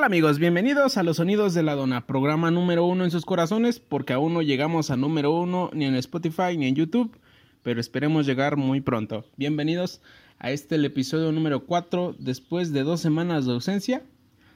tal 0.00 0.06
amigos? 0.06 0.38
Bienvenidos 0.38 0.96
a 0.96 1.02
Los 1.02 1.18
Sonidos 1.18 1.52
de 1.52 1.62
la 1.62 1.74
Dona, 1.74 2.06
programa 2.06 2.50
número 2.50 2.86
uno 2.86 3.04
en 3.04 3.10
sus 3.10 3.26
corazones, 3.26 3.80
porque 3.80 4.14
aún 4.14 4.32
no 4.32 4.40
llegamos 4.40 4.90
a 4.90 4.96
número 4.96 5.30
uno 5.30 5.68
ni 5.74 5.84
en 5.84 5.94
Spotify 5.96 6.56
ni 6.56 6.68
en 6.68 6.74
YouTube, 6.74 7.14
pero 7.62 7.80
esperemos 7.80 8.24
llegar 8.24 8.56
muy 8.56 8.80
pronto. 8.80 9.26
Bienvenidos 9.36 10.00
a 10.38 10.52
este 10.52 10.76
el 10.76 10.86
episodio 10.86 11.32
número 11.32 11.66
4 11.66 12.16
después 12.18 12.72
de 12.72 12.82
dos 12.82 13.02
semanas 13.02 13.44
de 13.44 13.52
ausencia. 13.52 14.02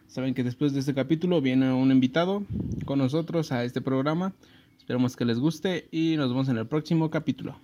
Saben 0.06 0.32
que 0.32 0.44
después 0.44 0.72
de 0.72 0.80
este 0.80 0.94
capítulo 0.94 1.42
viene 1.42 1.74
un 1.74 1.90
invitado 1.90 2.42
con 2.86 2.98
nosotros 3.00 3.52
a 3.52 3.64
este 3.64 3.82
programa. 3.82 4.32
Esperemos 4.78 5.14
que 5.14 5.26
les 5.26 5.38
guste 5.38 5.88
y 5.90 6.16
nos 6.16 6.30
vemos 6.30 6.48
en 6.48 6.56
el 6.56 6.66
próximo 6.66 7.10
capítulo. 7.10 7.58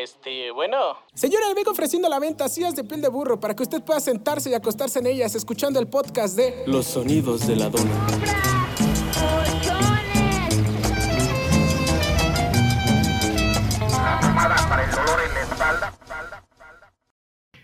Este, 0.00 0.52
bueno. 0.52 0.76
Señora, 1.12 1.48
le 1.48 1.54
vengo 1.54 1.72
ofreciendo 1.72 2.08
la 2.08 2.20
venta 2.20 2.48
sillas 2.48 2.76
de 2.76 2.84
piel 2.84 3.00
de 3.00 3.08
burro 3.08 3.40
para 3.40 3.56
que 3.56 3.64
usted 3.64 3.82
pueda 3.82 3.98
sentarse 3.98 4.48
y 4.48 4.54
acostarse 4.54 5.00
en 5.00 5.08
ellas 5.08 5.34
escuchando 5.34 5.80
el 5.80 5.88
podcast 5.88 6.36
de 6.36 6.62
Los 6.68 6.86
sonidos 6.86 7.48
de 7.48 7.56
la 7.56 7.68
dona. 7.68 8.06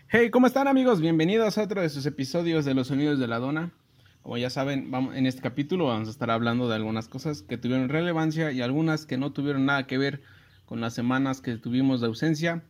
Hey, 0.09 0.31
¿cómo 0.31 0.49
están 0.49 0.67
amigos? 0.67 1.01
Bienvenidos 1.01 1.57
a 1.57 1.63
otro 1.63 1.83
de 1.83 1.89
sus 1.89 2.05
episodios 2.05 2.65
de 2.65 2.75
Los 2.75 2.89
Sonidos 2.89 3.21
de 3.21 3.29
la 3.29 3.39
Dona. 3.39 3.73
Como 4.23 4.39
ya 4.39 4.51
saben, 4.51 4.91
vamos, 4.91 5.15
en 5.15 5.27
este 5.27 5.41
capítulo 5.41 5.87
vamos 5.87 6.09
a 6.09 6.11
estar 6.11 6.33
hablando 6.33 6.69
de 6.69 6.75
algunas 6.75 7.07
cosas 7.07 7.43
que 7.43 7.59
tuvieron 7.59 7.89
relevancia 7.89 8.51
y 8.51 8.61
algunas 8.61 9.07
que 9.07 9.19
no 9.19 9.33
tuvieron 9.33 9.67
nada 9.67 9.87
que 9.87 9.99
ver 9.99 10.23
con 10.67 10.81
las 10.81 10.95
semanas 10.95 11.41
que 11.41 11.57
tuvimos 11.57 12.01
de 12.01 12.07
ausencia. 12.07 12.63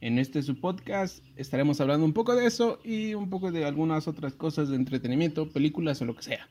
En 0.00 0.18
este 0.18 0.42
su 0.42 0.60
podcast 0.60 1.24
estaremos 1.36 1.80
hablando 1.80 2.04
un 2.04 2.12
poco 2.12 2.34
de 2.34 2.46
eso 2.46 2.80
y 2.84 3.14
un 3.14 3.30
poco 3.30 3.52
de 3.52 3.64
algunas 3.64 4.08
otras 4.08 4.34
cosas 4.34 4.68
de 4.68 4.76
entretenimiento, 4.76 5.48
películas 5.48 6.02
o 6.02 6.04
lo 6.04 6.16
que 6.16 6.22
sea. 6.22 6.48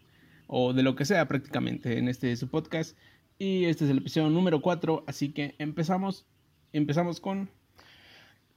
O 0.48 0.74
de 0.74 0.84
lo 0.84 0.96
que 0.96 1.06
sea 1.06 1.28
prácticamente 1.28 1.98
en 1.98 2.08
este 2.08 2.36
su 2.36 2.48
podcast. 2.48 2.98
Y 3.38 3.66
este 3.66 3.86
es 3.86 3.92
el 3.92 4.00
episodio 4.00 4.30
número 4.30 4.62
4, 4.62 5.04
así 5.08 5.30
que 5.30 5.56
empezamos. 5.60 6.26
Empezamos 6.74 7.20
con... 7.20 7.50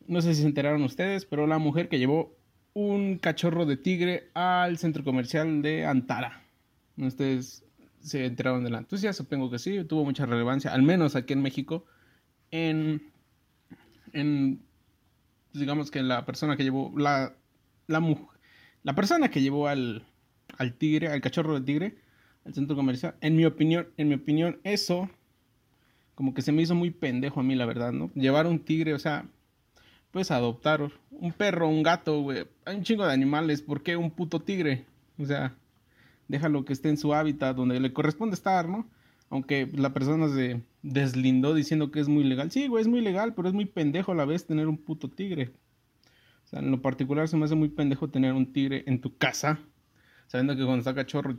No 0.06 0.20
sé 0.20 0.34
si 0.34 0.42
se 0.42 0.46
enteraron 0.46 0.82
ustedes, 0.82 1.24
pero 1.24 1.46
la 1.46 1.58
mujer 1.58 1.88
que 1.88 1.98
llevó 1.98 2.36
un 2.74 3.18
cachorro 3.18 3.64
de 3.64 3.76
tigre 3.76 4.30
al 4.34 4.76
centro 4.78 5.04
comercial 5.04 5.62
de 5.62 5.86
Antara. 5.86 6.42
Ustedes 6.96 7.64
se 8.00 8.26
enteraron 8.26 8.64
de 8.64 8.70
la 8.70 8.82
noticia, 8.82 9.12
supongo 9.12 9.50
que 9.50 9.58
sí, 9.58 9.82
tuvo 9.84 10.04
mucha 10.04 10.26
relevancia, 10.26 10.72
al 10.72 10.82
menos 10.82 11.16
aquí 11.16 11.32
en 11.32 11.40
México 11.40 11.86
en, 12.54 13.02
en 14.12 14.60
pues, 15.50 15.60
digamos 15.60 15.90
que 15.90 16.02
la 16.02 16.24
persona 16.24 16.56
que 16.56 16.62
llevó, 16.62 16.92
la, 16.96 17.34
la, 17.88 18.16
la 18.84 18.94
persona 18.94 19.28
que 19.28 19.42
llevó 19.42 19.66
al, 19.66 20.06
al 20.56 20.74
tigre, 20.74 21.08
al 21.08 21.20
cachorro 21.20 21.58
de 21.58 21.66
tigre, 21.66 21.96
al 22.44 22.54
centro 22.54 22.76
comercial, 22.76 23.16
en 23.20 23.34
mi 23.34 23.44
opinión, 23.44 23.88
en 23.96 24.08
mi 24.08 24.14
opinión, 24.14 24.60
eso 24.62 25.10
como 26.14 26.32
que 26.32 26.42
se 26.42 26.52
me 26.52 26.62
hizo 26.62 26.76
muy 26.76 26.92
pendejo 26.92 27.40
a 27.40 27.42
mí, 27.42 27.56
la 27.56 27.66
verdad, 27.66 27.90
¿no? 27.90 28.12
Llevar 28.14 28.46
un 28.46 28.60
tigre, 28.60 28.94
o 28.94 29.00
sea, 29.00 29.26
puedes 30.12 30.30
adoptar 30.30 30.92
un 31.10 31.32
perro, 31.32 31.68
un 31.68 31.82
gato, 31.82 32.20
güey. 32.22 32.46
Hay 32.64 32.76
un 32.76 32.84
chingo 32.84 33.04
de 33.04 33.12
animales, 33.12 33.62
¿por 33.62 33.82
qué 33.82 33.96
un 33.96 34.12
puto 34.12 34.38
tigre? 34.38 34.84
O 35.18 35.26
sea, 35.26 35.56
déjalo 36.28 36.64
que 36.64 36.72
esté 36.72 36.88
en 36.88 36.98
su 36.98 37.14
hábitat 37.14 37.56
donde 37.56 37.80
le 37.80 37.92
corresponde 37.92 38.34
estar, 38.34 38.68
¿no? 38.68 38.86
Aunque 39.34 39.68
la 39.74 39.92
persona 39.92 40.28
se 40.28 40.62
deslindó 40.82 41.54
diciendo 41.54 41.90
que 41.90 41.98
es 41.98 42.06
muy 42.06 42.22
legal. 42.22 42.52
Sí, 42.52 42.68
güey, 42.68 42.82
es 42.82 42.86
muy 42.86 43.00
legal, 43.00 43.34
pero 43.34 43.48
es 43.48 43.52
muy 43.52 43.64
pendejo 43.64 44.12
a 44.12 44.14
la 44.14 44.24
vez 44.24 44.46
tener 44.46 44.68
un 44.68 44.78
puto 44.78 45.10
tigre. 45.10 45.50
O 46.44 46.46
sea, 46.46 46.60
en 46.60 46.70
lo 46.70 46.80
particular 46.80 47.26
se 47.26 47.36
me 47.36 47.44
hace 47.44 47.56
muy 47.56 47.68
pendejo 47.68 48.08
tener 48.08 48.32
un 48.32 48.52
tigre 48.52 48.84
en 48.86 49.00
tu 49.00 49.18
casa, 49.18 49.58
sabiendo 50.28 50.54
que 50.54 50.62
cuando 50.62 50.78
está 50.78 50.94
cachorro 50.94 51.34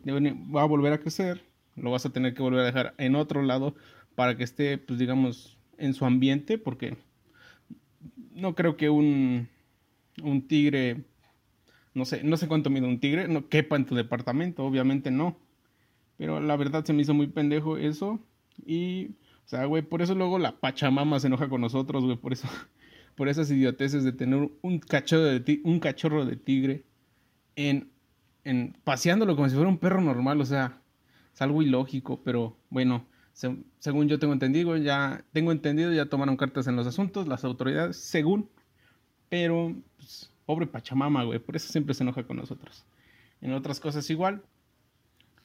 va 0.53 0.63
a 0.63 0.65
volver 0.65 0.91
a 0.91 0.99
crecer, 0.99 1.45
lo 1.77 1.89
vas 1.89 2.05
a 2.05 2.09
tener 2.09 2.33
que 2.33 2.41
volver 2.41 2.59
a 2.59 2.65
dejar 2.65 2.95
en 2.97 3.15
otro 3.15 3.41
lado 3.43 3.75
para 4.15 4.35
que 4.35 4.43
esté, 4.43 4.77
pues 4.77 4.99
digamos, 4.99 5.57
en 5.77 5.93
su 5.93 6.03
ambiente, 6.03 6.57
porque 6.57 6.97
no 8.33 8.55
creo 8.55 8.75
que 8.75 8.89
un, 8.89 9.47
un 10.21 10.45
tigre, 10.49 11.05
no 11.93 12.03
sé, 12.03 12.25
no 12.25 12.35
sé 12.35 12.49
cuánto 12.49 12.69
mide 12.69 12.87
un 12.87 12.99
tigre, 12.99 13.29
no 13.29 13.47
quepa 13.47 13.77
en 13.77 13.85
tu 13.85 13.95
departamento, 13.95 14.65
obviamente 14.65 15.11
no. 15.11 15.44
Pero 16.17 16.39
la 16.39 16.55
verdad 16.55 16.85
se 16.85 16.93
me 16.93 17.01
hizo 17.01 17.13
muy 17.13 17.27
pendejo 17.27 17.77
eso. 17.77 18.19
Y, 18.65 19.07
o 19.45 19.47
sea, 19.47 19.65
güey, 19.65 19.83
por 19.83 20.01
eso 20.01 20.15
luego 20.15 20.39
la 20.39 20.59
Pachamama 20.59 21.19
se 21.19 21.27
enoja 21.27 21.49
con 21.49 21.61
nosotros, 21.61 22.03
güey, 22.03 22.17
por 22.17 22.33
eso. 22.33 22.47
Por 23.15 23.29
esas 23.29 23.49
idioteces 23.49 24.03
de 24.03 24.11
tener 24.11 24.51
un 24.61 24.79
cachorro 24.79 25.23
de, 25.23 25.61
un 25.63 25.79
cachorro 25.79 26.25
de 26.25 26.35
tigre 26.35 26.83
en, 27.55 27.89
en 28.43 28.75
paseándolo 28.83 29.37
como 29.37 29.47
si 29.47 29.55
fuera 29.55 29.69
un 29.69 29.77
perro 29.77 30.01
normal, 30.01 30.41
o 30.41 30.45
sea, 30.45 30.81
es 31.33 31.41
algo 31.41 31.61
ilógico, 31.61 32.19
pero 32.25 32.57
bueno, 32.69 33.05
según 33.79 34.07
yo 34.07 34.19
tengo 34.19 34.33
entendido, 34.33 34.75
ya 34.77 35.23
tengo 35.33 35.51
entendido, 35.51 35.93
ya 35.93 36.07
tomaron 36.07 36.37
cartas 36.37 36.67
en 36.67 36.75
los 36.75 36.87
asuntos 36.87 37.27
las 37.27 37.43
autoridades, 37.43 37.97
según, 37.97 38.49
pero 39.29 39.75
pues, 39.97 40.31
pobre 40.45 40.67
Pachamama, 40.67 41.23
güey, 41.23 41.39
por 41.39 41.55
eso 41.55 41.71
siempre 41.71 41.93
se 41.93 42.03
enoja 42.03 42.23
con 42.23 42.37
nosotros. 42.37 42.85
En 43.41 43.51
otras 43.53 43.79
cosas 43.79 44.09
igual, 44.09 44.41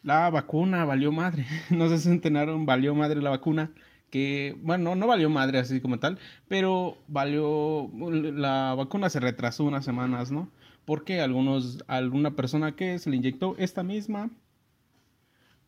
la 0.02 0.30
vacuna 0.30 0.84
valió 0.84 1.12
madre. 1.12 1.46
No 1.70 1.88
sé 1.88 1.98
si 1.98 2.04
se 2.04 2.10
enteraron, 2.10 2.66
valió 2.66 2.94
madre 2.94 3.22
la 3.22 3.30
vacuna. 3.30 3.72
Que, 4.10 4.56
bueno, 4.62 4.96
no 4.96 5.06
valió 5.06 5.30
madre 5.30 5.58
así 5.58 5.80
como 5.80 6.00
tal, 6.00 6.18
pero 6.48 6.98
valió, 7.06 7.88
la 7.94 8.74
vacuna 8.74 9.08
se 9.08 9.20
retrasó 9.20 9.62
unas 9.64 9.84
semanas, 9.84 10.32
¿no? 10.32 10.50
Porque 10.84 11.20
algunos, 11.20 11.84
alguna 11.86 12.32
persona 12.32 12.74
que 12.74 12.98
se 12.98 13.08
le 13.08 13.16
inyectó 13.16 13.54
esta 13.58 13.84
misma 13.84 14.30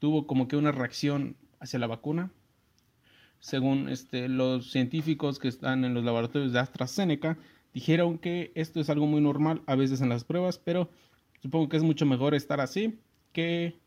tuvo 0.01 0.27
como 0.27 0.49
que 0.49 0.57
una 0.57 0.73
reacción 0.73 1.37
hacia 1.61 1.79
la 1.79 1.87
vacuna. 1.87 2.33
Según 3.39 3.89
este, 3.89 4.29
los 4.29 4.73
científicos 4.73 5.39
que 5.39 5.47
están 5.47 5.85
en 5.85 5.95
los 5.95 6.03
laboratorios 6.03 6.53
de 6.53 6.59
AstraZeneca, 6.59 7.39
dijeron 7.73 8.19
que 8.19 8.51
esto 8.57 8.81
es 8.81 8.91
algo 8.91 9.07
muy 9.07 9.21
normal 9.21 9.63
a 9.67 9.77
veces 9.77 10.01
en 10.01 10.09
las 10.09 10.25
pruebas, 10.25 10.59
pero 10.59 10.91
supongo 11.41 11.69
que 11.69 11.77
es 11.77 11.85
mucho 11.85 12.07
mejor 12.07 12.35
estar 12.35 12.61
así 12.61 12.99
que 13.33 13.81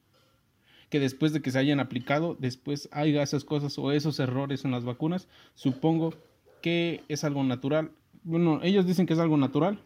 que 0.89 0.99
después 0.99 1.33
de 1.33 1.41
que 1.41 1.51
se 1.51 1.59
hayan 1.59 1.79
aplicado, 1.79 2.35
después 2.39 2.89
haya 2.91 3.23
esas 3.23 3.43
cosas 3.43 3.77
o 3.77 3.91
esos 3.91 4.19
errores 4.19 4.65
en 4.65 4.71
las 4.71 4.85
vacunas, 4.85 5.27
supongo 5.53 6.13
que 6.61 7.03
es 7.07 7.23
algo 7.23 7.43
natural. 7.43 7.91
Bueno, 8.23 8.59
ellos 8.63 8.85
dicen 8.85 9.05
que 9.05 9.13
es 9.13 9.19
algo 9.19 9.37
natural, 9.37 9.79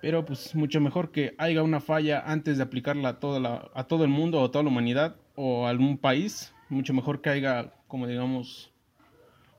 pero 0.00 0.24
pues 0.24 0.54
mucho 0.54 0.80
mejor 0.80 1.12
que 1.12 1.34
haya 1.38 1.62
una 1.62 1.80
falla 1.80 2.22
antes 2.26 2.56
de 2.56 2.62
aplicarla 2.62 3.10
a, 3.10 3.84
todo 3.84 4.04
el 4.04 4.10
mundo 4.10 4.40
o 4.40 4.44
a 4.44 4.50
toda 4.50 4.64
la 4.64 4.70
humanidad 4.70 5.16
o 5.36 5.66
a 5.66 5.70
algún 5.70 5.98
país. 5.98 6.52
Mucho 6.68 6.94
mejor 6.94 7.20
que 7.20 7.30
haya, 7.30 7.72
como 7.88 8.06
digamos, 8.06 8.72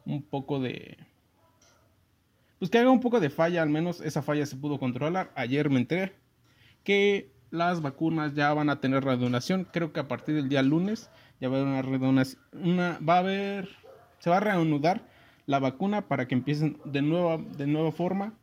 un 0.06 0.22
poco 0.22 0.60
de... 0.60 0.98
Pues 2.60 2.72
que 2.72 2.78
haga 2.78 2.90
un 2.90 3.00
poco 3.00 3.20
de 3.20 3.30
falla, 3.30 3.62
al 3.62 3.70
menos 3.70 4.02
esa 4.02 4.22
falla 4.22 4.46
se 4.46 4.56
pudo 4.56 4.80
controlar. 4.80 5.32
Ayer 5.36 5.70
me 5.70 5.80
enteré 5.80 6.14
que 6.84 7.33
las 7.54 7.84
vacunas 7.84 8.34
ya 8.34 8.52
van 8.52 8.72
a 8.72 8.82
tener 8.82 9.04
reanudación. 9.04 9.68
Creo 9.72 9.94
que 9.94 10.00
a 10.00 10.08
partir 10.08 10.34
del 10.34 10.50
día 10.50 10.64
lunes 10.64 11.12
ya 11.40 11.50
va 11.50 11.58
a 11.58 11.60
haber 11.60 11.72
una 11.72 11.82
reanudación. 11.84 12.42
Una, 12.52 12.98
va 13.08 13.18
a 13.18 13.20
haber, 13.20 13.70
se 14.18 14.32
va 14.32 14.38
a 14.38 14.40
reanudar 14.40 15.08
la 15.46 15.60
vacuna 15.60 16.08
para 16.08 16.28
que 16.28 16.34
empiecen 16.34 16.80
de 16.84 17.04
nueva, 17.04 17.38
de 17.38 17.68
nueva 17.68 17.92
forma 17.92 18.34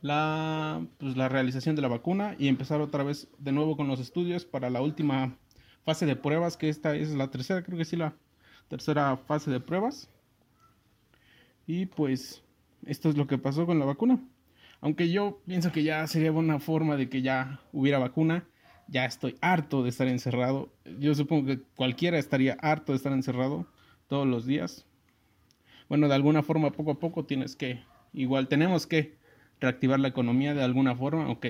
la, 0.00 0.82
pues, 0.96 1.18
la 1.18 1.28
realización 1.28 1.76
de 1.76 1.82
la 1.82 1.88
vacuna 1.88 2.34
y 2.38 2.48
empezar 2.48 2.80
otra 2.80 3.04
vez 3.04 3.28
de 3.36 3.52
nuevo 3.52 3.76
con 3.76 3.88
los 3.88 4.00
estudios 4.00 4.46
para 4.46 4.70
la 4.70 4.80
última 4.80 5.36
fase 5.84 6.06
de 6.06 6.16
pruebas, 6.16 6.56
que 6.56 6.70
esta 6.70 6.96
es 6.96 7.10
la 7.10 7.30
tercera, 7.30 7.62
creo 7.62 7.76
que 7.76 7.84
sí, 7.84 7.96
la 7.96 8.14
tercera 8.68 9.18
fase 9.18 9.50
de 9.50 9.60
pruebas. 9.60 10.08
Y 11.66 11.84
pues 11.84 12.42
esto 12.86 13.10
es 13.10 13.18
lo 13.18 13.26
que 13.26 13.36
pasó 13.36 13.66
con 13.66 13.78
la 13.78 13.84
vacuna. 13.84 14.18
Aunque 14.80 15.10
yo 15.10 15.40
pienso 15.46 15.72
que 15.72 15.82
ya 15.82 16.06
sería 16.06 16.30
buena 16.30 16.58
forma 16.58 16.96
de 16.96 17.08
que 17.08 17.22
ya 17.22 17.60
hubiera 17.72 17.98
vacuna. 17.98 18.46
Ya 18.88 19.04
estoy 19.04 19.36
harto 19.40 19.82
de 19.82 19.90
estar 19.90 20.08
encerrado. 20.08 20.72
Yo 20.98 21.14
supongo 21.14 21.46
que 21.46 21.60
cualquiera 21.76 22.18
estaría 22.18 22.56
harto 22.60 22.92
de 22.92 22.96
estar 22.96 23.12
encerrado 23.12 23.66
todos 24.08 24.26
los 24.26 24.46
días. 24.46 24.84
Bueno, 25.88 26.08
de 26.08 26.14
alguna 26.14 26.42
forma, 26.42 26.70
poco 26.70 26.92
a 26.92 26.98
poco 26.98 27.24
tienes 27.24 27.56
que, 27.56 27.82
igual 28.12 28.48
tenemos 28.48 28.86
que 28.86 29.16
reactivar 29.60 30.00
la 30.00 30.08
economía 30.08 30.54
de 30.54 30.62
alguna 30.62 30.96
forma, 30.96 31.28
ok. 31.30 31.46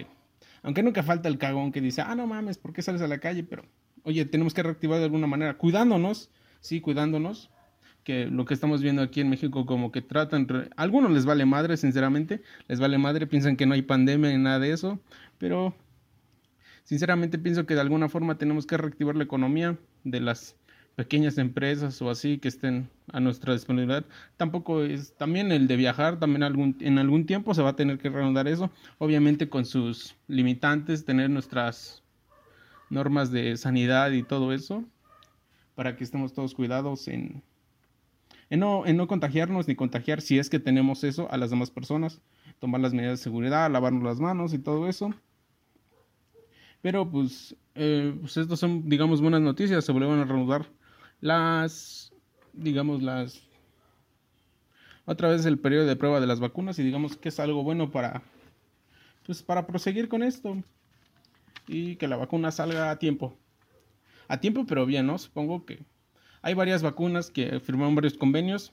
Aunque 0.62 0.82
nunca 0.82 1.02
falta 1.02 1.28
el 1.28 1.38
cagón 1.38 1.72
que 1.72 1.80
dice, 1.80 2.02
ah, 2.02 2.14
no 2.14 2.26
mames, 2.26 2.58
¿por 2.58 2.72
qué 2.72 2.82
sales 2.82 3.00
a 3.00 3.08
la 3.08 3.18
calle? 3.18 3.44
Pero, 3.44 3.64
oye, 4.02 4.24
tenemos 4.26 4.52
que 4.52 4.62
reactivar 4.62 4.98
de 4.98 5.04
alguna 5.04 5.26
manera, 5.26 5.56
cuidándonos, 5.56 6.30
sí, 6.60 6.80
cuidándonos, 6.80 7.50
que 8.04 8.26
lo 8.26 8.44
que 8.44 8.54
estamos 8.54 8.82
viendo 8.82 9.02
aquí 9.02 9.20
en 9.20 9.30
México 9.30 9.66
como 9.66 9.92
que 9.92 10.02
tratan, 10.02 10.46
algunos 10.76 11.10
les 11.10 11.24
vale 11.24 11.44
madre, 11.46 11.76
sinceramente, 11.76 12.42
les 12.68 12.80
vale 12.80 12.98
madre, 12.98 13.26
piensan 13.26 13.56
que 13.56 13.66
no 13.66 13.74
hay 13.74 13.82
pandemia 13.82 14.30
ni 14.30 14.38
nada 14.38 14.58
de 14.58 14.72
eso, 14.72 15.00
pero 15.38 15.74
sinceramente 16.84 17.38
pienso 17.38 17.66
que 17.66 17.74
de 17.74 17.80
alguna 17.80 18.08
forma 18.08 18.38
tenemos 18.38 18.66
que 18.66 18.76
reactivar 18.76 19.16
la 19.16 19.24
economía 19.24 19.78
de 20.04 20.20
las 20.20 20.56
pequeñas 20.96 21.38
empresas 21.38 22.02
o 22.02 22.10
así 22.10 22.38
que 22.38 22.48
estén 22.48 22.90
a 23.12 23.20
nuestra 23.20 23.54
disponibilidad. 23.54 24.04
Tampoco 24.36 24.82
es 24.82 25.14
también 25.16 25.52
el 25.52 25.66
de 25.66 25.76
viajar, 25.76 26.18
también 26.18 26.42
algún, 26.42 26.76
en 26.80 26.98
algún 26.98 27.26
tiempo 27.26 27.54
se 27.54 27.62
va 27.62 27.70
a 27.70 27.76
tener 27.76 27.98
que 27.98 28.10
reanudar 28.10 28.48
eso, 28.48 28.70
obviamente 28.98 29.48
con 29.48 29.64
sus 29.64 30.16
limitantes, 30.28 31.04
tener 31.04 31.30
nuestras 31.30 32.02
normas 32.90 33.30
de 33.30 33.56
sanidad 33.56 34.10
y 34.10 34.22
todo 34.22 34.52
eso, 34.52 34.84
para 35.74 35.96
que 35.96 36.04
estemos 36.04 36.34
todos 36.34 36.54
cuidados 36.54 37.08
en, 37.08 37.42
en, 38.50 38.60
no, 38.60 38.84
en 38.84 38.96
no 38.96 39.06
contagiarnos 39.06 39.68
ni 39.68 39.76
contagiar 39.76 40.20
si 40.20 40.38
es 40.38 40.50
que 40.50 40.58
tenemos 40.58 41.04
eso 41.04 41.30
a 41.30 41.36
las 41.36 41.50
demás 41.50 41.70
personas, 41.70 42.20
tomar 42.58 42.80
las 42.80 42.92
medidas 42.92 43.20
de 43.20 43.22
seguridad, 43.22 43.70
lavarnos 43.70 44.02
las 44.02 44.20
manos 44.20 44.52
y 44.52 44.58
todo 44.58 44.88
eso. 44.88 45.14
Pero 46.82 47.08
pues, 47.08 47.56
eh, 47.74 48.16
pues 48.20 48.36
estas 48.36 48.58
son, 48.58 48.88
digamos, 48.88 49.20
buenas 49.20 49.40
noticias, 49.40 49.84
se 49.84 49.92
vuelven 49.92 50.18
a 50.18 50.24
reanudar 50.24 50.66
las, 51.20 52.12
digamos, 52.52 53.02
las, 53.02 53.42
otra 55.04 55.28
vez 55.28 55.46
el 55.46 55.58
periodo 55.58 55.86
de 55.86 55.96
prueba 55.96 56.20
de 56.20 56.26
las 56.26 56.40
vacunas 56.40 56.78
y 56.78 56.82
digamos 56.82 57.16
que 57.16 57.28
es 57.28 57.38
algo 57.38 57.62
bueno 57.62 57.90
para, 57.90 58.22
pues 59.26 59.42
para 59.42 59.66
proseguir 59.66 60.08
con 60.08 60.22
esto 60.22 60.56
y 61.68 61.96
que 61.96 62.08
la 62.08 62.16
vacuna 62.16 62.50
salga 62.50 62.90
a 62.90 62.98
tiempo. 62.98 63.36
A 64.26 64.40
tiempo, 64.40 64.64
pero 64.66 64.86
bien, 64.86 65.06
¿no? 65.06 65.18
Supongo 65.18 65.64
que 65.64 65.84
hay 66.42 66.54
varias 66.54 66.82
vacunas 66.82 67.30
que 67.30 67.60
firmaron 67.60 67.94
varios 67.94 68.14
convenios 68.14 68.72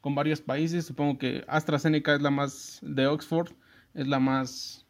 con 0.00 0.14
varios 0.14 0.40
países. 0.40 0.84
Supongo 0.86 1.18
que 1.18 1.44
AstraZeneca 1.48 2.14
es 2.14 2.22
la 2.22 2.30
más 2.30 2.78
de 2.82 3.06
Oxford, 3.06 3.52
es 3.94 4.08
la 4.08 4.18
más, 4.18 4.86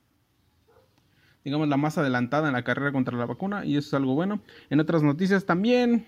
digamos, 1.44 1.69
la 1.69 1.77
más 1.77 1.99
adelantada 1.99 2.49
en 2.49 2.55
la 2.55 2.65
carrera 2.65 2.93
contra 2.93 3.17
la 3.17 3.27
vacuna 3.27 3.65
y 3.65 3.77
eso 3.77 3.89
es 3.89 3.94
algo 3.94 4.15
bueno. 4.15 4.41
En 4.71 4.81
otras 4.81 5.03
noticias 5.03 5.44
también 5.44 6.06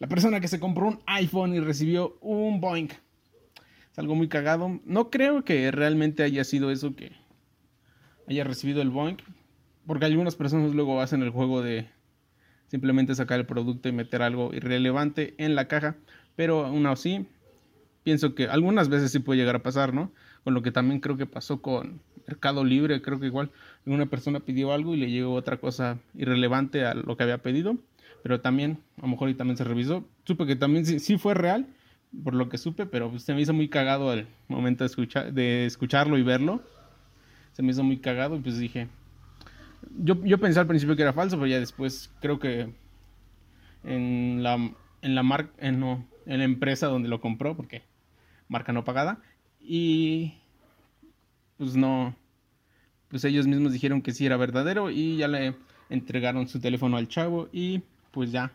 la 0.00 0.08
persona 0.08 0.40
que 0.40 0.48
se 0.48 0.58
compró 0.58 0.88
un 0.88 1.00
iPhone 1.06 1.54
y 1.54 1.60
recibió 1.60 2.16
un 2.22 2.60
Boeing. 2.60 2.88
Es 3.92 3.98
algo 3.98 4.14
muy 4.14 4.28
cagado. 4.28 4.80
No 4.86 5.10
creo 5.10 5.44
que 5.44 5.70
realmente 5.70 6.22
haya 6.22 6.42
sido 6.44 6.70
eso 6.70 6.96
que 6.96 7.12
haya 8.26 8.44
recibido 8.44 8.80
el 8.80 8.88
Boeing. 8.88 9.18
Porque 9.86 10.06
algunas 10.06 10.36
personas 10.36 10.74
luego 10.74 11.00
hacen 11.02 11.22
el 11.22 11.30
juego 11.30 11.62
de 11.62 11.90
simplemente 12.70 13.14
sacar 13.14 13.40
el 13.40 13.46
producto 13.46 13.88
y 13.88 13.92
meter 13.92 14.22
algo 14.22 14.54
irrelevante 14.54 15.34
en 15.38 15.54
la 15.54 15.66
caja. 15.66 15.96
Pero 16.36 16.64
aún 16.64 16.86
así, 16.86 17.26
pienso 18.02 18.34
que 18.34 18.46
algunas 18.46 18.88
veces 18.88 19.12
sí 19.12 19.18
puede 19.18 19.40
llegar 19.40 19.56
a 19.56 19.62
pasar, 19.62 19.92
¿no? 19.92 20.12
Con 20.44 20.54
lo 20.54 20.62
que 20.62 20.72
también 20.72 21.00
creo 21.00 21.16
que 21.16 21.26
pasó 21.26 21.60
con 21.60 22.00
Mercado 22.26 22.64
Libre. 22.64 23.02
Creo 23.02 23.20
que 23.20 23.26
igual 23.26 23.50
una 23.84 24.06
persona 24.06 24.40
pidió 24.40 24.72
algo 24.72 24.94
y 24.94 24.98
le 24.98 25.10
llegó 25.10 25.34
otra 25.34 25.58
cosa 25.58 25.98
irrelevante 26.14 26.84
a 26.84 26.94
lo 26.94 27.16
que 27.16 27.24
había 27.24 27.38
pedido 27.38 27.76
pero 28.22 28.40
también, 28.40 28.78
a 28.98 29.02
lo 29.02 29.08
mejor 29.08 29.30
y 29.30 29.34
también 29.34 29.56
se 29.56 29.64
revisó. 29.64 30.04
Supe 30.24 30.46
que 30.46 30.56
también 30.56 30.84
sí, 30.84 31.18
fue 31.18 31.34
real, 31.34 31.66
por 32.24 32.34
lo 32.34 32.48
que 32.48 32.58
supe, 32.58 32.86
pero 32.86 33.18
se 33.18 33.34
me 33.34 33.40
hizo 33.40 33.52
muy 33.52 33.68
cagado 33.68 34.10
al 34.10 34.26
momento 34.48 34.84
de, 34.84 34.86
escuchar, 34.86 35.32
de 35.32 35.66
escucharlo 35.66 36.18
y 36.18 36.22
verlo. 36.22 36.62
Se 37.52 37.62
me 37.62 37.70
hizo 37.70 37.82
muy 37.82 37.98
cagado 37.98 38.36
y 38.36 38.40
pues 38.40 38.58
dije, 38.58 38.88
yo, 39.98 40.22
yo 40.24 40.38
pensé 40.38 40.60
al 40.60 40.66
principio 40.66 40.96
que 40.96 41.02
era 41.02 41.12
falso, 41.12 41.36
pero 41.36 41.46
ya 41.46 41.58
después 41.58 42.10
creo 42.20 42.38
que 42.38 42.72
en 43.84 44.42
la, 44.42 44.54
en 45.02 45.14
la 45.14 45.22
marca, 45.22 45.52
en, 45.58 45.80
no, 45.80 46.06
en 46.26 46.38
la 46.38 46.44
empresa 46.44 46.86
donde 46.86 47.08
lo 47.08 47.20
compró, 47.20 47.56
porque 47.56 47.82
marca 48.48 48.72
no 48.72 48.84
pagada, 48.84 49.20
y 49.60 50.34
pues 51.56 51.76
no, 51.76 52.14
pues 53.08 53.24
ellos 53.24 53.46
mismos 53.46 53.72
dijeron 53.72 54.02
que 54.02 54.12
sí 54.12 54.24
era 54.24 54.36
verdadero 54.36 54.90
y 54.90 55.16
ya 55.16 55.28
le 55.28 55.54
entregaron 55.90 56.48
su 56.48 56.60
teléfono 56.60 56.96
al 56.96 57.08
chavo 57.08 57.48
y 57.52 57.82
pues 58.12 58.32
ya. 58.32 58.52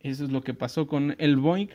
Eso 0.00 0.24
es 0.24 0.30
lo 0.30 0.42
que 0.42 0.54
pasó 0.54 0.86
con 0.86 1.14
el 1.18 1.36
Boeing. 1.36 1.68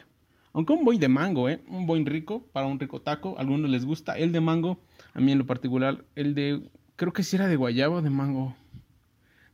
Aunque 0.53 0.73
un 0.73 0.83
Boeing 0.83 0.99
de 0.99 1.07
mango, 1.07 1.49
¿eh? 1.49 1.61
Un 1.67 1.85
Boeing 1.85 2.05
rico 2.05 2.43
para 2.51 2.65
un 2.67 2.79
rico 2.79 3.01
taco. 3.01 3.37
A 3.37 3.41
algunos 3.41 3.69
les 3.69 3.85
gusta. 3.85 4.17
El 4.17 4.31
de 4.31 4.41
mango, 4.41 4.79
a 5.13 5.19
mí 5.19 5.31
en 5.31 5.37
lo 5.37 5.45
particular, 5.45 6.03
el 6.15 6.33
de... 6.33 6.61
Creo 7.01 7.13
que 7.13 7.23
sí 7.23 7.35
era 7.35 7.47
de 7.47 7.55
guayabo 7.55 7.95
o 7.95 8.01
de 8.03 8.11
mango. 8.11 8.55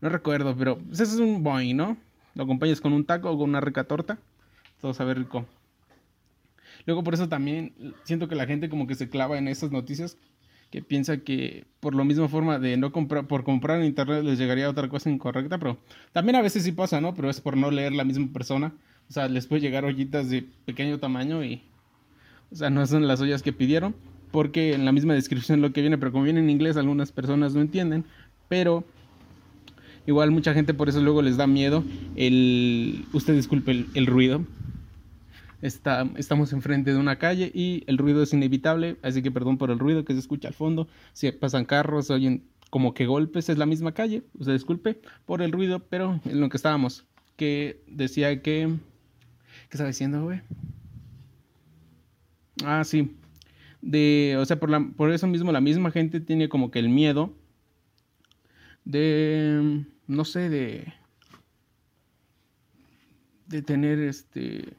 No 0.02 0.10
recuerdo, 0.10 0.54
pero 0.58 0.80
pues 0.80 1.00
ese 1.00 1.14
es 1.14 1.20
un 1.22 1.44
Boeing, 1.44 1.78
¿no? 1.78 1.96
Lo 2.36 2.44
acompañas 2.44 2.82
con 2.82 2.92
un 2.92 3.06
taco 3.06 3.32
o 3.32 3.38
con 3.38 3.50
una 3.50 3.62
rica 3.62 3.86
torta. 3.86 4.20
Todo 4.82 4.94
sabe 4.94 5.14
rico. 5.14 5.46
Luego 6.86 7.06
por 7.06 7.14
eso 7.14 7.30
también 7.30 7.74
siento 8.04 8.28
que 8.28 8.36
la 8.36 8.48
gente 8.48 8.68
como 8.68 8.86
que 8.86 8.96
se 8.96 9.08
clava 9.08 9.38
en 9.38 9.48
esas 9.48 9.72
noticias 9.72 10.18
que 10.72 10.82
piensa 10.82 11.20
que 11.20 11.64
por 11.80 11.96
la 11.96 12.04
misma 12.04 12.28
forma 12.28 12.60
de 12.60 12.76
no 12.76 12.92
comprar, 12.92 13.28
por 13.28 13.46
comprar 13.46 13.80
en 13.80 13.86
internet 13.86 14.26
les 14.26 14.38
llegaría 14.38 14.70
otra 14.70 14.90
cosa 14.90 15.10
incorrecta, 15.10 15.58
pero 15.58 15.78
también 16.12 16.36
a 16.36 16.42
veces 16.42 16.64
sí 16.64 16.74
pasa, 16.74 17.00
¿no? 17.00 17.14
Pero 17.14 17.30
es 17.30 17.40
por 17.40 17.56
no 17.56 17.72
leer 17.72 17.94
la 17.94 18.04
misma 18.04 18.28
persona. 18.34 18.74
O 19.10 19.14
sea, 19.14 19.30
les 19.30 19.48
puede 19.48 19.62
llegar 19.62 19.86
ollitas 19.86 20.30
de 20.30 20.42
pequeño 20.66 21.00
tamaño 21.00 21.46
y, 21.46 21.64
o 22.52 22.58
sea, 22.58 22.70
no 22.70 22.86
son 22.86 23.08
las 23.08 23.22
ollas 23.22 23.42
que 23.42 23.54
pidieron, 23.54 23.96
porque 24.32 24.74
en 24.74 24.86
la 24.86 24.92
misma 24.92 25.14
descripción 25.14 25.62
lo 25.62 25.72
que 25.74 25.82
viene, 25.82 25.98
pero 25.98 26.12
como 26.12 26.24
viene 26.24 26.40
en 26.40 26.50
inglés, 26.50 26.78
algunas 26.78 27.12
personas 27.12 27.54
no 27.54 27.62
entienden, 27.62 28.06
pero 28.48 28.84
igual 30.06 30.32
mucha 30.32 30.54
gente 30.54 30.74
por 30.74 30.90
eso 30.90 31.02
luego 31.02 31.22
les 31.22 31.38
da 31.38 31.48
miedo 31.48 31.84
el, 32.16 33.06
usted 33.14 33.36
disculpe 33.36 33.86
el 33.94 34.06
ruido, 34.06 34.46
Está, 35.62 36.08
estamos 36.18 36.54
enfrente 36.54 36.94
de 36.94 37.00
una 37.00 37.16
calle 37.16 37.52
y 37.52 37.84
el 37.88 37.98
ruido 37.98 38.22
es 38.22 38.32
inevitable, 38.32 38.98
así 39.02 39.24
que 39.24 39.32
perdón 39.32 39.58
por 39.58 39.72
el 39.72 39.80
ruido 39.80 40.06
que 40.06 40.14
se 40.14 40.20
escucha 40.20 40.48
al 40.48 40.54
fondo. 40.54 40.88
Si 41.14 41.32
pasan 41.32 41.66
carros, 41.66 42.12
oyen 42.12 42.44
como 42.70 42.94
que 42.94 43.08
golpes, 43.08 43.50
es 43.50 43.58
la 43.58 43.66
misma 43.66 43.94
calle. 43.94 44.24
Usted 44.38 44.54
disculpe 44.54 45.02
por 45.26 45.42
el 45.42 45.52
ruido, 45.52 45.80
pero 45.80 46.20
en 46.26 46.40
lo 46.40 46.50
que 46.50 46.58
estábamos, 46.58 47.06
que 47.36 47.82
decía 47.88 48.42
que... 48.44 48.76
¿Qué 49.70 49.72
estaba 49.72 49.88
diciendo, 49.88 50.24
güey? 50.24 50.42
Ah, 52.64 52.84
sí. 52.84 53.16
De, 53.88 54.36
o 54.38 54.44
sea, 54.44 54.60
por, 54.60 55.14
eso 55.14 55.28
mismo 55.28 55.54
la 55.54 55.62
misma 55.62 55.92
gente 55.92 56.20
tiene 56.20 56.50
como 56.50 56.72
que 56.72 56.80
el 56.80 56.90
miedo 56.90 57.34
de, 58.84 59.86
no 60.08 60.26
sé, 60.26 60.50
de, 60.50 60.94
de 63.46 63.62
tener 63.62 64.00
este 64.00 64.74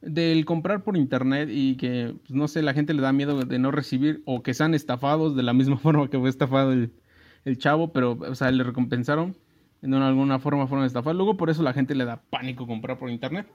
del 0.00 0.44
comprar 0.46 0.82
por 0.82 0.96
internet 0.96 1.48
y 1.52 1.76
que, 1.76 2.16
pues, 2.22 2.32
no 2.32 2.48
sé, 2.48 2.62
la 2.62 2.74
gente 2.74 2.92
le 2.92 3.02
da 3.02 3.12
miedo 3.12 3.44
de 3.44 3.58
no 3.60 3.70
recibir 3.70 4.20
o 4.24 4.42
que 4.42 4.52
sean 4.52 4.74
estafados 4.74 5.36
de 5.36 5.44
la 5.44 5.52
misma 5.54 5.78
forma 5.78 6.10
que 6.10 6.18
fue 6.18 6.28
estafado 6.28 6.72
el, 6.72 6.90
chavo, 7.56 7.92
pero, 7.92 8.18
o 8.18 8.34
sea, 8.34 8.50
le 8.50 8.64
recompensaron 8.64 9.36
de 9.80 9.96
alguna 9.96 10.40
forma 10.40 10.66
fueron 10.66 10.86
estafados. 10.86 11.16
Luego 11.16 11.36
por 11.36 11.50
eso 11.50 11.62
la 11.62 11.72
gente 11.72 11.94
le 11.94 12.04
da 12.04 12.20
pánico 12.30 12.66
comprar 12.66 12.98
por 12.98 13.10
internet. 13.10 13.46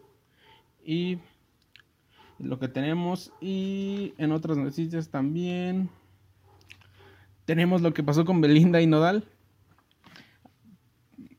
Y 0.85 1.19
lo 2.39 2.59
que 2.59 2.67
tenemos 2.67 3.31
y 3.41 4.13
en 4.17 4.31
otras 4.31 4.57
noticias 4.57 5.09
también 5.09 5.89
tenemos 7.45 7.81
lo 7.81 7.93
que 7.93 8.03
pasó 8.03 8.25
con 8.25 8.41
Belinda 8.41 8.81
y 8.81 8.87
Nodal. 8.87 9.25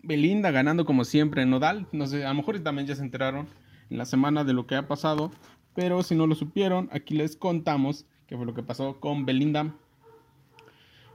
Belinda 0.02 0.52
ganando 0.52 0.84
como 0.84 1.04
siempre, 1.04 1.44
Nodal, 1.46 1.88
no 1.92 2.06
sé, 2.06 2.24
a 2.24 2.28
lo 2.28 2.36
mejor 2.36 2.60
también 2.60 2.86
ya 2.86 2.94
se 2.94 3.02
enteraron 3.02 3.48
en 3.90 3.98
la 3.98 4.04
semana 4.04 4.44
de 4.44 4.52
lo 4.52 4.66
que 4.66 4.76
ha 4.76 4.86
pasado, 4.86 5.32
pero 5.74 6.02
si 6.02 6.14
no 6.14 6.26
lo 6.26 6.34
supieron, 6.34 6.88
aquí 6.92 7.14
les 7.14 7.36
contamos 7.36 8.06
qué 8.26 8.36
fue 8.36 8.46
lo 8.46 8.54
que 8.54 8.62
pasó 8.62 9.00
con 9.00 9.26
Belinda 9.26 9.74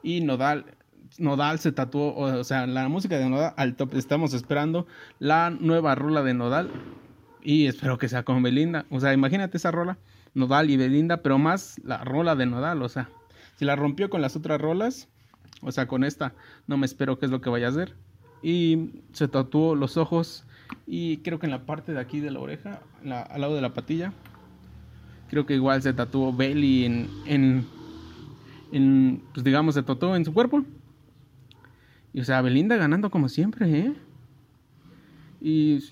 y 0.04 0.22
Nodal. 0.22 0.78
Nodal 1.18 1.60
se 1.60 1.72
tatuó, 1.72 2.16
o 2.16 2.44
sea, 2.44 2.68
la 2.68 2.88
música 2.88 3.18
de 3.18 3.30
Nodal 3.30 3.54
al 3.58 3.76
top. 3.76 3.96
Estamos 3.96 4.34
esperando 4.34 4.88
la 5.20 5.50
nueva 5.50 5.96
rola 5.96 6.22
de 6.22 6.34
Nodal 6.34 6.70
y 7.44 7.68
espero 7.68 7.98
que 7.98 8.10
sea 8.10 8.24
con 8.24 8.42
Belinda. 8.44 8.86
O 8.90 9.00
sea, 9.00 9.14
imagínate 9.14 9.58
esa 9.58 9.72
rola, 9.72 9.98
Nodal 10.34 10.70
y 10.70 10.78
Belinda, 10.78 11.18
pero 11.18 11.38
más 11.38 11.80
la 11.84 12.04
rola 12.04 12.36
de 12.36 12.46
Nodal, 12.46 12.82
o 12.82 12.90
sea, 12.90 13.10
si 13.58 13.66
la 13.66 13.76
rompió 13.76 14.10
con 14.10 14.22
las 14.22 14.36
otras 14.36 14.60
rolas, 14.60 15.08
o 15.62 15.72
sea, 15.72 15.88
con 15.88 16.04
esta, 16.04 16.34
no 16.68 16.78
me 16.78 16.86
espero 16.86 17.20
qué 17.20 17.26
es 17.26 17.32
lo 17.32 17.42
que 17.42 17.50
vaya 17.50 17.68
a 17.68 17.70
hacer. 17.70 17.96
Y 18.42 19.04
se 19.14 19.28
tatuó 19.28 19.76
los 19.76 19.98
ojos 19.98 20.46
y 20.88 21.18
creo 21.18 21.40
que 21.40 21.46
en 21.46 21.52
la 21.52 21.66
parte 21.66 21.94
de 21.94 22.00
aquí 22.00 22.20
de 22.20 22.32
la 22.32 22.40
oreja, 22.40 22.82
al 23.04 23.42
lado 23.42 23.56
de 23.56 23.62
la 23.62 23.74
patilla, 23.74 24.14
creo 25.30 25.46
que 25.46 25.54
igual 25.54 25.82
se 25.82 25.94
tatuó 25.94 26.34
Belly 26.34 26.86
en, 26.86 27.10
en, 27.26 27.68
en, 28.72 29.24
pues 29.34 29.44
digamos, 29.44 29.76
se 29.76 29.84
tatuó 29.84 30.16
en 30.16 30.26
su 30.26 30.34
cuerpo. 30.34 30.64
Y 32.14 32.22
o 32.22 32.26
sea, 32.26 32.42
Belinda 32.42 32.76
ganando 32.78 33.10
como 33.12 33.30
siempre, 33.30 33.80
¿eh? 33.80 33.94
Y, 35.40 35.84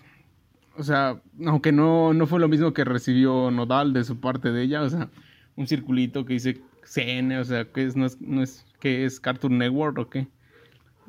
o 0.77 0.83
sea, 0.83 1.21
aunque 1.45 1.71
no, 1.71 2.13
no 2.13 2.27
fue 2.27 2.39
lo 2.39 2.47
mismo 2.47 2.73
que 2.73 2.83
recibió 2.83 3.51
Nodal 3.51 3.93
de 3.93 4.03
su 4.03 4.19
parte 4.19 4.51
de 4.51 4.63
ella, 4.63 4.81
o 4.81 4.89
sea, 4.89 5.09
un 5.55 5.67
circulito 5.67 6.25
que 6.25 6.33
dice 6.33 6.61
CN, 6.83 7.37
o 7.39 7.43
sea, 7.43 7.65
que 7.65 7.85
es, 7.85 7.95
no 7.95 8.05
es, 8.41 8.65
que 8.79 9.05
es 9.05 9.19
Cartoon 9.19 9.57
Network 9.57 9.97
o 9.97 10.09
qué. 10.09 10.27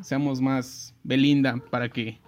Seamos 0.02 0.40
más 0.40 0.94
Belinda 1.04 1.56
para 1.70 1.88
que 1.88 2.18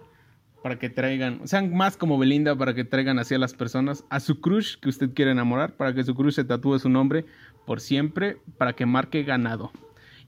para 0.62 0.78
que 0.78 0.88
traigan, 0.88 1.46
sean 1.48 1.74
más 1.74 1.96
como 1.96 2.18
Belinda 2.18 2.56
para 2.56 2.72
que 2.72 2.84
traigan 2.84 3.18
así 3.18 3.34
a 3.34 3.38
las 3.38 3.52
personas, 3.52 4.04
a 4.10 4.20
su 4.20 4.40
crush 4.40 4.76
que 4.76 4.88
usted 4.88 5.10
quiere 5.12 5.32
enamorar, 5.32 5.74
para 5.74 5.92
que 5.92 6.04
su 6.04 6.14
crush 6.14 6.34
se 6.34 6.44
tatúe 6.44 6.78
su 6.78 6.88
nombre 6.88 7.26
por 7.66 7.80
siempre, 7.80 8.38
para 8.58 8.72
que 8.72 8.86
marque 8.86 9.24
ganado. 9.24 9.72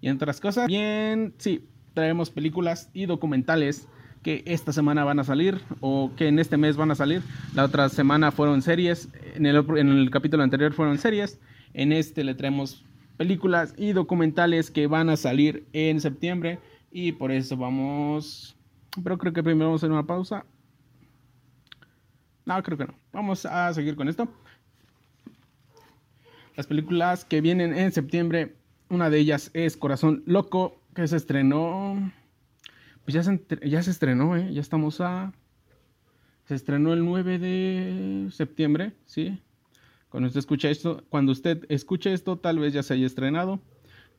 Y 0.00 0.08
entre 0.08 0.25
otras 0.25 0.40
cosas, 0.40 0.66
bien, 0.66 1.34
sí, 1.38 1.64
traemos 1.94 2.30
películas 2.30 2.90
y 2.92 3.06
documentales 3.06 3.88
que 4.24 4.42
esta 4.46 4.72
semana 4.72 5.04
van 5.04 5.20
a 5.20 5.24
salir 5.24 5.60
o 5.80 6.10
que 6.16 6.26
en 6.26 6.38
este 6.40 6.56
mes 6.56 6.76
van 6.76 6.90
a 6.90 6.94
salir. 6.94 7.22
La 7.54 7.64
otra 7.64 7.88
semana 7.90 8.32
fueron 8.32 8.62
series, 8.62 9.08
en 9.34 9.46
el, 9.46 9.56
en 9.76 9.88
el 9.90 10.10
capítulo 10.10 10.42
anterior 10.42 10.72
fueron 10.72 10.98
series, 10.98 11.38
en 11.74 11.92
este 11.92 12.24
le 12.24 12.34
traemos 12.34 12.84
películas 13.18 13.74
y 13.76 13.92
documentales 13.92 14.70
que 14.70 14.86
van 14.86 15.10
a 15.10 15.16
salir 15.16 15.68
en 15.74 16.00
septiembre 16.00 16.58
y 16.90 17.12
por 17.12 17.30
eso 17.30 17.56
vamos, 17.56 18.56
pero 19.02 19.18
creo 19.18 19.32
que 19.34 19.42
primero 19.42 19.66
vamos 19.66 19.82
a 19.82 19.86
hacer 19.86 19.92
una 19.92 20.06
pausa. 20.06 20.46
No, 22.46 22.62
creo 22.62 22.78
que 22.78 22.86
no. 22.86 22.94
Vamos 23.12 23.44
a 23.46 23.72
seguir 23.74 23.94
con 23.94 24.08
esto. 24.08 24.26
Las 26.56 26.66
películas 26.66 27.24
que 27.24 27.40
vienen 27.40 27.76
en 27.76 27.92
septiembre, 27.92 28.54
una 28.88 29.10
de 29.10 29.18
ellas 29.18 29.50
es 29.54 29.76
Corazón 29.76 30.22
Loco, 30.24 30.80
que 30.94 31.08
se 31.08 31.16
estrenó 31.16 32.12
pues 33.04 33.14
ya 33.14 33.23
se, 33.23 33.40
ya 33.64 33.82
se 33.82 33.90
estrenó, 33.90 34.37
¿eh? 34.37 34.52
Ya 34.52 34.61
estamos 34.61 35.00
a... 35.00 35.32
Se 36.46 36.54
estrenó 36.54 36.92
el 36.92 37.04
9 37.04 37.38
de 37.38 38.28
septiembre, 38.30 38.92
¿sí? 39.06 39.40
Cuando 40.11 40.28
usted 40.28 40.40
escucha 40.40 40.70
esto, 40.70 41.02
cuando 41.08 41.32
usted 41.32 41.64
escuche 41.68 42.12
esto, 42.12 42.38
tal 42.38 42.58
vez 42.58 42.73
ya 42.73 42.82
se 42.82 42.94
haya 42.94 43.06
estrenado. 43.06 43.61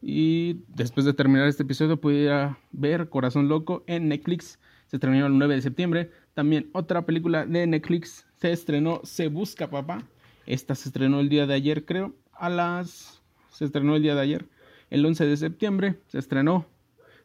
Y 0.02 0.62
después 0.68 1.06
de 1.06 1.14
terminar 1.14 1.48
este 1.48 1.64
episodio, 1.64 2.02
pudiera 2.02 2.60
ver 2.72 3.10
Corazón 3.10 3.48
Loco 3.48 3.84
en 3.88 4.10
Netflix. 4.10 4.60
Se 4.88 4.98
estrenó 4.98 5.26
el 5.26 5.38
9 5.38 5.56
de 5.56 5.62
septiembre. 5.62 6.12
También 6.34 6.70
otra 6.74 7.06
película 7.06 7.46
de 7.46 7.66
Netflix 7.66 8.28
se 8.36 8.52
estrenó, 8.52 9.02
Se 9.04 9.30
Busca 9.30 9.70
Papá. 9.70 10.04
Esta 10.46 10.76
se 10.76 10.90
estrenó 10.90 11.22
el 11.22 11.30
día 11.30 11.48
de 11.48 11.54
ayer, 11.54 11.86
creo. 11.86 12.14
A 12.34 12.50
las... 12.50 13.22
Se 13.52 13.66
estrenó 13.66 13.96
el 13.96 14.04
día 14.04 14.16
de 14.16 14.22
ayer. 14.22 14.46
El 14.90 15.06
11 15.06 15.26
de 15.26 15.38
septiembre 15.38 16.00
se 16.08 16.20
estrenó 16.20 16.68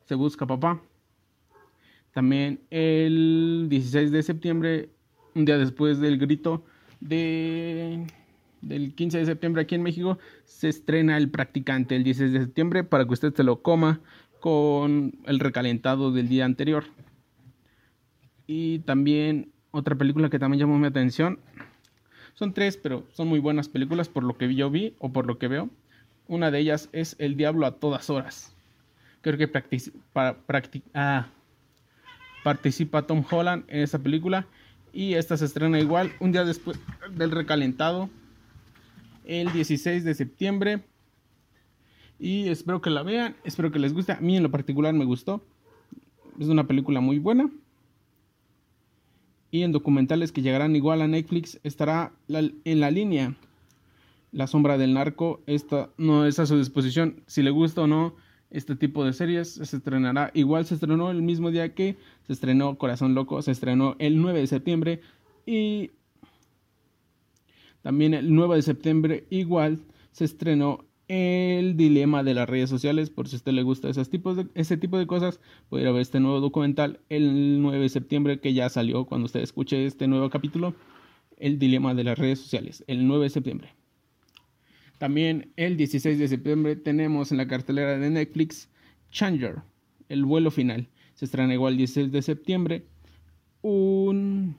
Se 0.04 0.14
Busca 0.14 0.46
Papá. 0.46 0.80
También 2.12 2.60
el 2.70 3.66
16 3.68 4.10
de 4.10 4.22
septiembre, 4.22 4.88
un 5.34 5.44
día 5.44 5.58
después 5.58 6.00
del 6.00 6.18
grito 6.18 6.64
de, 7.00 8.06
del 8.62 8.94
15 8.94 9.18
de 9.18 9.26
septiembre 9.26 9.62
aquí 9.62 9.76
en 9.76 9.82
México, 9.82 10.18
se 10.44 10.68
estrena 10.68 11.16
El 11.16 11.30
Practicante 11.30 11.96
el 11.96 12.04
16 12.04 12.32
de 12.32 12.40
septiembre 12.40 12.84
para 12.84 13.04
que 13.04 13.12
usted 13.12 13.34
se 13.34 13.44
lo 13.44 13.62
coma 13.62 14.00
con 14.40 15.14
el 15.26 15.38
recalentado 15.38 16.10
del 16.10 16.28
día 16.28 16.44
anterior. 16.44 16.84
Y 18.46 18.80
también 18.80 19.52
otra 19.70 19.94
película 19.94 20.30
que 20.30 20.38
también 20.38 20.60
llamó 20.60 20.78
mi 20.78 20.86
atención. 20.86 21.38
Son 22.34 22.52
tres, 22.52 22.76
pero 22.76 23.04
son 23.12 23.28
muy 23.28 23.38
buenas 23.38 23.68
películas 23.68 24.08
por 24.08 24.24
lo 24.24 24.36
que 24.36 24.52
yo 24.54 24.70
vi 24.70 24.94
o 24.98 25.12
por 25.12 25.26
lo 25.26 25.38
que 25.38 25.46
veo. 25.46 25.68
Una 26.26 26.50
de 26.50 26.58
ellas 26.58 26.88
es 26.92 27.14
El 27.18 27.36
Diablo 27.36 27.66
a 27.66 27.78
todas 27.78 28.10
horas. 28.10 28.56
Creo 29.20 29.38
que 29.38 29.48
para 30.12 30.38
practicar... 30.38 30.90
Ah, 30.94 31.26
participa 32.42 33.06
Tom 33.06 33.24
Holland 33.30 33.64
en 33.68 33.80
esta 33.80 33.98
película 33.98 34.46
y 34.92 35.14
esta 35.14 35.36
se 35.36 35.44
estrena 35.44 35.78
igual 35.78 36.12
un 36.20 36.32
día 36.32 36.44
después 36.44 36.78
del 37.14 37.30
recalentado 37.30 38.10
el 39.24 39.52
16 39.52 40.04
de 40.04 40.14
septiembre. 40.14 40.82
Y 42.18 42.48
espero 42.48 42.80
que 42.80 42.90
la 42.90 43.02
vean, 43.02 43.36
espero 43.44 43.70
que 43.70 43.78
les 43.78 43.94
guste, 43.94 44.12
a 44.12 44.20
mí 44.20 44.36
en 44.36 44.42
lo 44.42 44.50
particular 44.50 44.92
me 44.92 45.04
gustó, 45.04 45.42
es 46.38 46.48
una 46.48 46.66
película 46.66 47.00
muy 47.00 47.18
buena. 47.18 47.50
Y 49.50 49.62
en 49.62 49.72
documentales 49.72 50.30
que 50.30 50.42
llegarán 50.42 50.76
igual 50.76 51.02
a 51.02 51.08
Netflix 51.08 51.58
estará 51.64 52.12
en 52.28 52.80
la 52.80 52.90
línea. 52.90 53.36
La 54.32 54.46
sombra 54.46 54.78
del 54.78 54.94
narco, 54.94 55.40
esta 55.46 55.90
no 55.96 56.24
es 56.24 56.38
a 56.38 56.46
su 56.46 56.56
disposición, 56.56 57.22
si 57.26 57.42
le 57.42 57.50
gusta 57.50 57.82
o 57.82 57.86
no 57.86 58.14
este 58.50 58.76
tipo 58.76 59.04
de 59.04 59.12
series 59.12 59.52
se 59.54 59.76
estrenará. 59.76 60.30
Igual 60.34 60.64
se 60.66 60.74
estrenó 60.74 61.10
el 61.10 61.22
mismo 61.22 61.50
día 61.50 61.74
que 61.74 61.96
se 62.26 62.32
estrenó 62.32 62.76
Corazón 62.78 63.14
Loco, 63.14 63.40
se 63.42 63.52
estrenó 63.52 63.96
el 63.98 64.20
9 64.20 64.40
de 64.40 64.46
septiembre 64.46 65.00
y 65.46 65.90
también 67.82 68.14
el 68.14 68.34
9 68.34 68.56
de 68.56 68.62
septiembre 68.62 69.26
igual 69.30 69.80
se 70.12 70.24
estrenó 70.24 70.84
el 71.08 71.76
dilema 71.76 72.22
de 72.22 72.34
las 72.34 72.48
redes 72.48 72.70
sociales, 72.70 73.10
por 73.10 73.26
si 73.26 73.34
a 73.34 73.38
usted 73.38 73.52
le 73.52 73.64
gusta 73.64 73.88
esos 73.88 74.08
tipos 74.10 74.36
de, 74.36 74.46
ese 74.54 74.76
tipo 74.76 74.96
de 74.96 75.08
cosas, 75.08 75.40
puede 75.68 75.90
ver 75.90 76.02
este 76.02 76.20
nuevo 76.20 76.38
documental 76.40 77.00
el 77.08 77.60
9 77.60 77.80
de 77.80 77.88
septiembre 77.88 78.38
que 78.38 78.54
ya 78.54 78.68
salió 78.68 79.06
cuando 79.06 79.26
usted 79.26 79.40
escuche 79.40 79.86
este 79.86 80.06
nuevo 80.06 80.30
capítulo, 80.30 80.74
el 81.36 81.58
dilema 81.58 81.94
de 81.94 82.04
las 82.04 82.18
redes 82.18 82.38
sociales, 82.38 82.84
el 82.86 83.08
9 83.08 83.24
de 83.24 83.30
septiembre. 83.30 83.79
También 85.00 85.50
el 85.56 85.78
16 85.78 86.18
de 86.18 86.28
septiembre 86.28 86.76
tenemos 86.76 87.32
en 87.32 87.38
la 87.38 87.48
cartelera 87.48 87.96
de 87.96 88.10
Netflix 88.10 88.68
Changer, 89.10 89.62
el 90.10 90.26
vuelo 90.26 90.50
final. 90.50 90.88
Se 91.14 91.24
estrena 91.24 91.54
igual 91.54 91.72
el 91.72 91.78
16 91.78 92.12
de 92.12 92.20
septiembre. 92.20 92.84
Un 93.62 94.56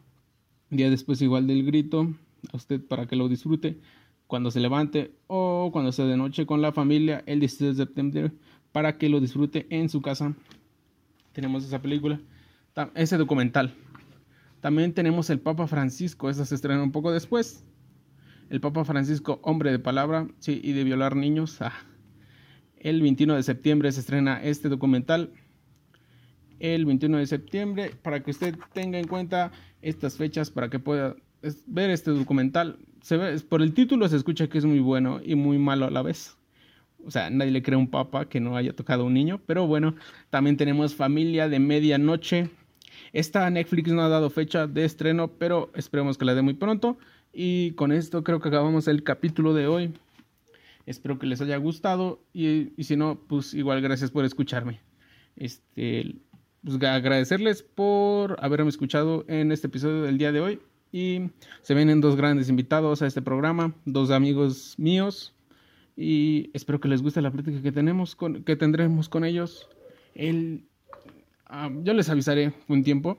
día 0.71 0.89
después 0.89 1.21
igual 1.21 1.45
del 1.45 1.63
grito, 1.63 2.11
a 2.51 2.57
usted 2.57 2.81
para 2.81 3.05
que 3.05 3.15
lo 3.15 3.29
disfrute 3.29 3.77
cuando 4.25 4.49
se 4.49 4.59
levante 4.59 5.11
o 5.27 5.69
cuando 5.71 5.91
sea 5.91 6.05
de 6.05 6.17
noche 6.17 6.47
con 6.47 6.59
la 6.59 6.71
familia 6.71 7.21
el 7.27 7.39
16 7.39 7.77
de 7.77 7.83
septiembre 7.85 8.31
para 8.71 8.97
que 8.97 9.09
lo 9.09 9.19
disfrute 9.19 9.67
en 9.69 9.89
su 9.89 10.01
casa. 10.01 10.33
Tenemos 11.33 11.63
esa 11.65 11.83
película, 11.83 12.19
ese 12.95 13.17
documental. 13.17 13.75
También 14.59 14.95
tenemos 14.95 15.29
el 15.29 15.39
Papa 15.39 15.67
Francisco, 15.67 16.31
esa 16.31 16.45
se 16.45 16.55
estrena 16.55 16.81
un 16.81 16.91
poco 16.91 17.11
después. 17.11 17.63
El 18.51 18.59
Papa 18.59 18.83
Francisco, 18.83 19.39
hombre 19.43 19.71
de 19.71 19.79
palabra, 19.79 20.27
sí, 20.39 20.59
y 20.61 20.73
de 20.73 20.83
violar 20.83 21.15
niños. 21.15 21.61
Ah. 21.61 21.71
El 22.77 23.01
21 23.01 23.35
de 23.35 23.43
septiembre 23.43 23.89
se 23.93 24.01
estrena 24.01 24.43
este 24.43 24.67
documental. 24.67 25.31
El 26.59 26.85
21 26.85 27.19
de 27.19 27.27
septiembre, 27.27 27.91
para 28.01 28.21
que 28.21 28.31
usted 28.31 28.57
tenga 28.73 28.99
en 28.99 29.07
cuenta 29.07 29.53
estas 29.81 30.17
fechas, 30.17 30.51
para 30.51 30.69
que 30.69 30.79
pueda 30.79 31.15
ver 31.65 31.91
este 31.91 32.11
documental. 32.11 32.77
Por 33.47 33.61
el 33.61 33.73
título 33.73 34.09
se 34.09 34.17
escucha 34.17 34.49
que 34.49 34.57
es 34.57 34.65
muy 34.65 34.81
bueno 34.81 35.21
y 35.23 35.35
muy 35.35 35.57
malo 35.57 35.85
a 35.85 35.89
la 35.89 36.01
vez. 36.01 36.35
O 37.05 37.09
sea, 37.09 37.29
nadie 37.29 37.51
le 37.51 37.63
cree 37.63 37.75
a 37.75 37.79
un 37.79 37.89
papa 37.89 38.27
que 38.27 38.41
no 38.41 38.57
haya 38.57 38.75
tocado 38.75 39.03
a 39.03 39.05
un 39.05 39.13
niño. 39.13 39.39
Pero 39.45 39.65
bueno, 39.65 39.95
también 40.29 40.57
tenemos 40.57 40.93
Familia 40.93 41.47
de 41.47 41.59
Medianoche. 41.59 42.49
Esta 43.13 43.49
Netflix 43.49 43.93
no 43.93 44.01
ha 44.01 44.09
dado 44.09 44.29
fecha 44.29 44.67
de 44.67 44.83
estreno, 44.83 45.29
pero 45.29 45.71
esperemos 45.73 46.17
que 46.17 46.25
la 46.25 46.35
dé 46.35 46.41
muy 46.41 46.55
pronto. 46.55 46.97
Y 47.33 47.71
con 47.71 47.91
esto 47.91 48.23
creo 48.23 48.39
que 48.39 48.49
acabamos 48.49 48.87
el 48.87 49.03
capítulo 49.03 49.53
de 49.53 49.67
hoy. 49.67 49.93
Espero 50.85 51.19
que 51.19 51.27
les 51.27 51.41
haya 51.41 51.57
gustado 51.57 52.23
y, 52.33 52.71
si 52.79 52.97
no, 52.97 53.19
pues 53.27 53.53
igual 53.53 53.81
gracias 53.81 54.11
por 54.11 54.25
escucharme. 54.25 54.81
Este, 55.35 56.15
pues 56.63 56.81
agradecerles 56.83 57.63
por 57.63 58.37
haberme 58.43 58.69
escuchado 58.69 59.25
en 59.27 59.51
este 59.51 59.67
episodio 59.67 60.01
del 60.01 60.17
día 60.17 60.31
de 60.31 60.41
hoy. 60.41 60.59
Y 60.91 61.29
se 61.61 61.73
vienen 61.73 62.01
dos 62.01 62.17
grandes 62.17 62.49
invitados 62.49 63.01
a 63.01 63.07
este 63.07 63.21
programa, 63.21 63.73
dos 63.85 64.11
amigos 64.11 64.75
míos. 64.77 65.33
Y 65.95 66.49
espero 66.53 66.79
que 66.81 66.89
les 66.89 67.01
guste 67.01 67.21
la 67.21 67.31
plática 67.31 67.61
que 67.61 67.71
tenemos 67.71 68.15
con, 68.15 68.43
que 68.43 68.55
tendremos 68.57 69.07
con 69.07 69.23
ellos. 69.23 69.69
El, 70.15 70.65
ah, 71.45 71.69
yo 71.83 71.93
les 71.93 72.09
avisaré 72.09 72.53
un 72.67 72.83
tiempo 72.83 73.17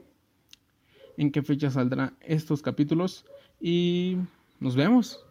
en 1.16 1.30
qué 1.30 1.42
fecha 1.42 1.70
saldrán 1.70 2.16
estos 2.20 2.60
capítulos. 2.60 3.24
Y 3.64 4.16
nos 4.58 4.74
vemos. 4.74 5.24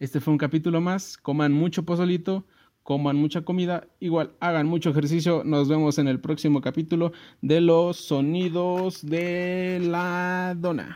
Este 0.00 0.20
fue 0.20 0.32
un 0.32 0.38
capítulo 0.38 0.80
más. 0.80 1.18
Coman 1.18 1.52
mucho 1.52 1.84
pozolito, 1.84 2.46
coman 2.82 3.16
mucha 3.16 3.42
comida, 3.42 3.86
igual 4.00 4.32
hagan 4.40 4.66
mucho 4.66 4.88
ejercicio. 4.88 5.42
Nos 5.44 5.68
vemos 5.68 5.98
en 5.98 6.08
el 6.08 6.18
próximo 6.18 6.62
capítulo 6.62 7.12
de 7.42 7.60
los 7.60 7.98
sonidos 7.98 9.04
de 9.04 9.80
la 9.82 10.54
dona. 10.56 10.94